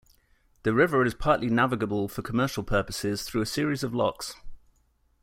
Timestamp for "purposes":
2.63-3.21